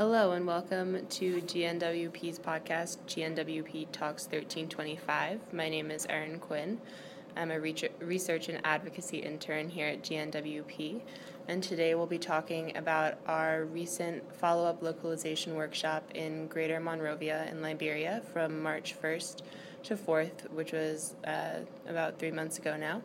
[0.00, 5.52] Hello and welcome to GNWP's podcast, GNWP Talks 1325.
[5.52, 6.80] My name is Erin Quinn.
[7.36, 11.02] I'm a research and advocacy intern here at GNWP,
[11.48, 17.46] and today we'll be talking about our recent follow up localization workshop in Greater Monrovia
[17.50, 19.42] in Liberia from March 1st
[19.82, 23.02] to 4th, which was uh, about three months ago now.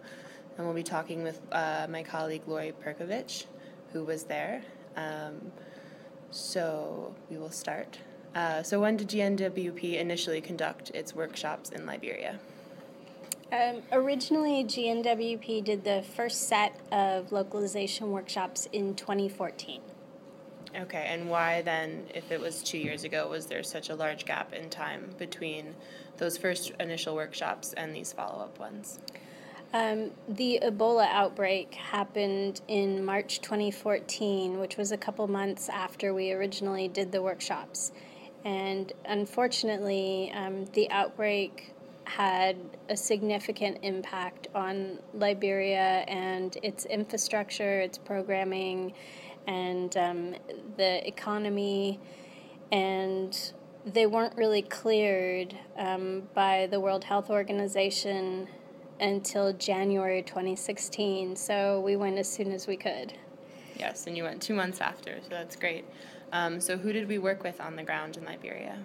[0.57, 3.47] And we'll be talking with uh, my colleague Lori Perkovich,
[3.91, 4.63] who was there.
[4.95, 5.51] Um,
[6.35, 7.97] so we will start.
[8.35, 12.39] Uh, so when did GNWP initially conduct its workshops in Liberia?
[13.51, 19.79] Um, originally, GNWP did the first set of localization workshops in 2014.
[20.77, 24.25] Okay, and why then, if it was two years ago, was there such a large
[24.25, 25.73] gap in time between
[26.17, 28.99] those first initial workshops and these follow up ones?
[29.75, 36.31] Um, the Ebola outbreak happened in March 2014, which was a couple months after we
[36.31, 37.91] originally did the workshops.
[38.45, 41.73] And unfortunately, um, the outbreak
[42.05, 42.55] had
[42.87, 48.93] a significant impact on Liberia and its infrastructure, its programming,
[49.45, 50.35] and um,
[50.77, 51.99] the economy.
[52.71, 53.37] And
[53.85, 58.47] they weren't really cleared um, by the World Health Organization
[58.99, 61.35] until January 2016.
[61.35, 63.13] So we went as soon as we could.
[63.77, 65.85] Yes, and you went two months after, so that's great.
[66.31, 68.77] Um, so who did we work with on the ground in Liberia?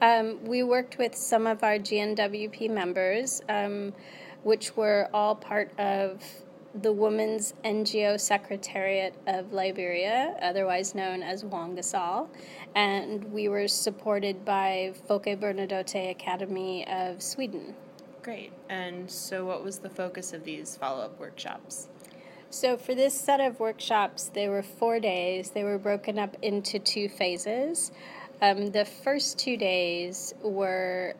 [0.00, 3.92] Um, we worked with some of our GNWP members, um,
[4.42, 6.22] which were all part of
[6.74, 12.28] the Women's NGO Secretariat of Liberia, otherwise known as WONGOSOL,
[12.74, 17.74] and we were supported by Folke Bernadotte Academy of Sweden.
[18.22, 18.52] Great.
[18.68, 21.88] And so, what was the focus of these follow up workshops?
[22.50, 25.50] So, for this set of workshops, they were four days.
[25.50, 27.90] They were broken up into two phases.
[28.40, 31.14] Um, the first two days were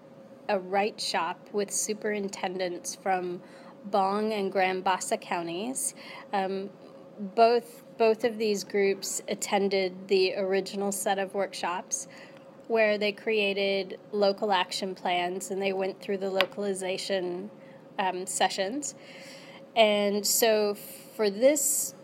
[0.49, 3.43] a write shop with superintendents from
[3.87, 5.95] Bong and Grand Bassa counties.
[6.33, 6.71] Um,
[7.19, 12.09] both both of these groups attended the original set of workshops
[12.73, 17.51] where they created local action plans and they went through the localization
[17.99, 18.95] um, sessions.
[19.77, 20.75] And so
[21.15, 21.95] for this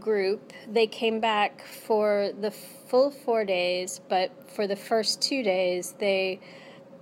[0.00, 5.94] group, they came back for the full four days, but for the first two days,
[5.98, 6.40] they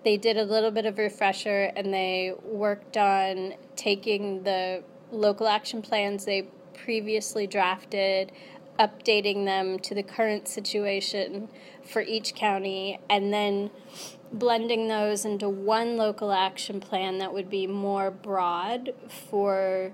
[0.02, 4.82] they did a little bit of refresher and they worked on taking the
[5.12, 8.32] local action plans they previously drafted,
[8.78, 11.48] updating them to the current situation
[11.84, 13.70] for each county, and then
[14.32, 19.92] blending those into one local action plan that would be more broad for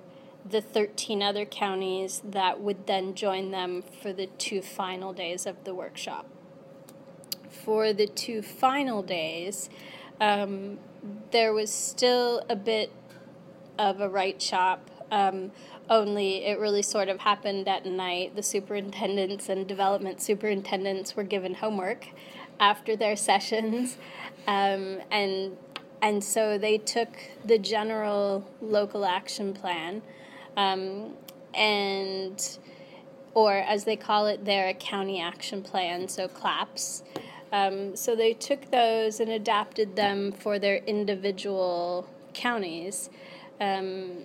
[0.49, 5.65] the 13 other counties that would then join them for the two final days of
[5.65, 6.27] the workshop.
[7.51, 9.69] For the two final days,
[10.21, 10.79] um,
[11.31, 12.93] there was still a bit
[13.79, 15.51] of a write shop um,
[15.91, 18.37] only it really sort of happened at night.
[18.37, 22.09] The superintendents and development superintendents were given homework
[22.61, 23.97] after their sessions,
[24.47, 25.57] um, and
[26.01, 27.09] and so they took
[27.45, 30.03] the general local action plan,
[30.57, 31.15] um,
[31.55, 32.59] and
[33.35, 37.03] or as they call it, their county action plan, so CLAPS.
[37.53, 43.11] Um, so they took those and adapted them for their individual counties.
[43.61, 44.25] Um,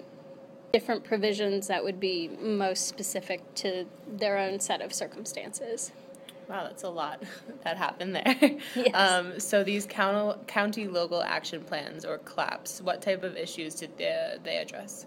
[0.73, 5.91] different provisions that would be most specific to their own set of circumstances.
[6.49, 7.21] Wow, that's a lot
[7.63, 8.57] that happened there.
[8.75, 8.95] Yes.
[8.95, 13.95] Um, so these county, county local action plans or CLAPs, what type of issues did
[13.99, 15.05] they, they address?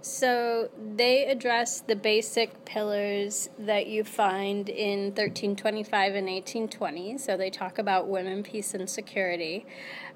[0.00, 7.18] So they address the basic pillars that you find in 1325 and 1820.
[7.18, 9.64] So they talk about women, peace, and security.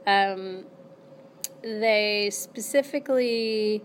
[0.08, 0.64] Um,
[1.62, 3.84] they specifically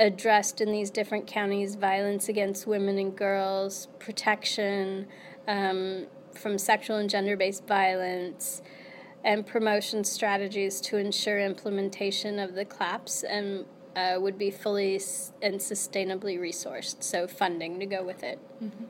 [0.00, 5.06] addressed in these different counties violence against women and girls, protection
[5.46, 8.62] um, from sexual and gender based violence,
[9.24, 13.64] and promotion strategies to ensure implementation of the CLAPS and
[13.96, 15.00] uh, would be fully
[15.40, 18.38] and sustainably resourced, so funding to go with it.
[18.62, 18.84] Mm-hmm.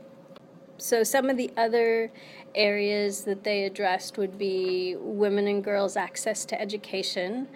[0.79, 2.11] So, some of the other
[2.55, 7.49] areas that they addressed would be women and girls' access to education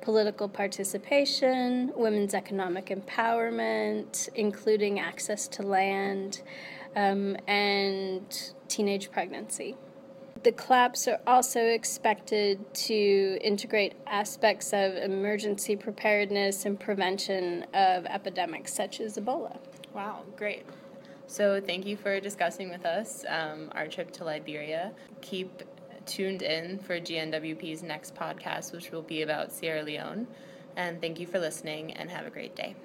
[0.00, 6.42] political participation, women's economic empowerment, including access to land,
[6.94, 9.76] um, and teenage pregnancy.
[10.42, 18.72] The CLAPs are also expected to integrate aspects of emergency preparedness and prevention of epidemics
[18.72, 19.58] such as Ebola.
[19.92, 20.64] Wow, great.
[21.26, 24.92] So, thank you for discussing with us um, our trip to Liberia.
[25.20, 25.64] Keep
[26.06, 30.26] tuned in for GNWP's next podcast, which will be about Sierra Leone.
[30.76, 32.76] And thank you for listening, and have a great day.